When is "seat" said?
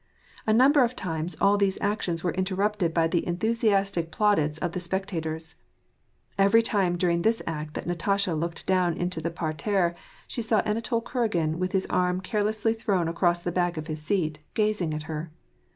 14.01-14.37